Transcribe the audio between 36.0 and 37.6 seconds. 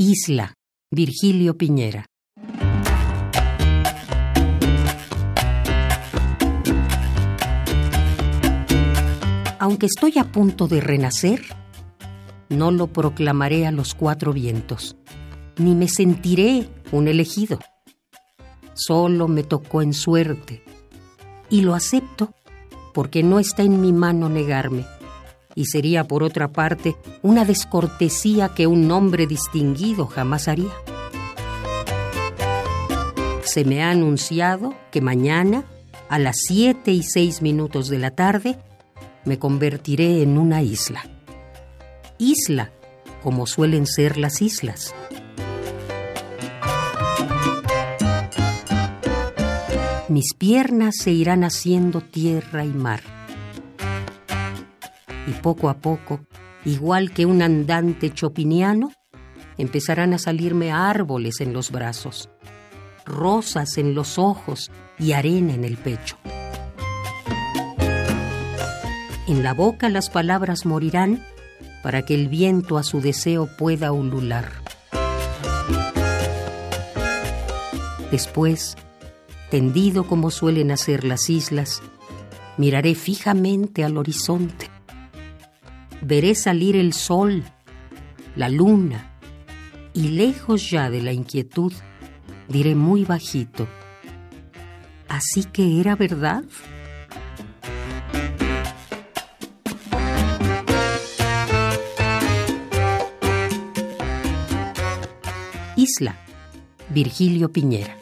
a las siete y seis